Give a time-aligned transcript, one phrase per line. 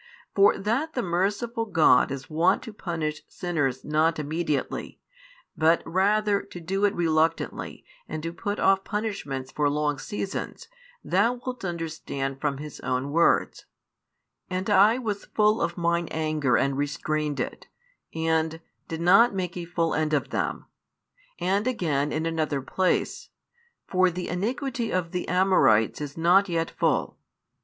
[0.33, 4.99] For that the merciful God is wont to punish sinners not immediately,
[5.55, 10.67] but rather to do it reluctantly and to put off punishments for long seasons,
[11.03, 13.67] thou wilt understand from His own words:
[14.49, 17.67] And I was full of Mine anger and restrained it,
[18.11, 20.65] and: did not make a full end of them.
[21.37, 23.29] And again in another place:
[23.85, 27.19] For the iniquity of the Amorites is not yet full.